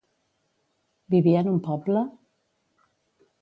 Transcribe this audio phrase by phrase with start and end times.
[1.15, 2.03] Vivia en un poble?